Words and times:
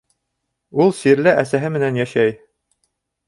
Ул 0.85 0.93
сирле 0.99 1.35
әсәһе 1.43 1.71
менән 1.75 1.99
йәшәй. 2.01 2.35